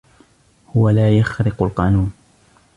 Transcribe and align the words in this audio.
هو 0.75 0.89
لا 0.89 1.17
يخرق 1.17 1.63
القانون. 1.63 2.13